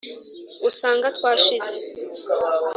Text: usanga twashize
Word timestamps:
usanga 0.69 1.07
twashize 1.17 1.75